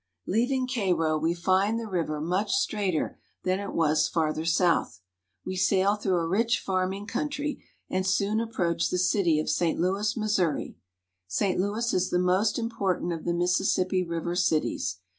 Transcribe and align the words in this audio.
Leaving 0.25 0.67
Cairo, 0.67 1.15
we 1.15 1.35
find 1.35 1.79
the 1.79 1.85
river 1.85 2.19
much 2.19 2.51
straighter 2.55 3.19
than 3.43 3.59
it 3.59 3.71
was 3.71 4.07
farther 4.07 4.45
south. 4.45 4.99
We 5.45 5.55
sail 5.55 5.95
through 5.95 6.17
a 6.17 6.27
rich 6.27 6.59
farming 6.59 7.05
coun 7.05 7.29
try, 7.29 7.57
and 7.87 8.03
soon 8.03 8.41
ap 8.41 8.49
proach 8.49 8.89
the 8.89 8.97
city 8.97 9.39
of 9.39 9.47
St. 9.47 9.79
Louis, 9.79 10.17
Mis 10.17 10.39
souri. 10.39 10.73
St. 11.27 11.59
Louis 11.59 11.93
is 11.93 12.09
the 12.09 12.17
most 12.17 12.57
im 12.57 12.71
portant 12.71 13.13
of 13.13 13.25
the 13.25 13.33
Mississippi 13.35 14.01
River 14.03 14.35
cities. 14.35 14.97